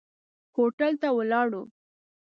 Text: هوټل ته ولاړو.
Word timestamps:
هوټل 0.55 0.91
ته 1.01 1.07
ولاړو. 1.17 1.63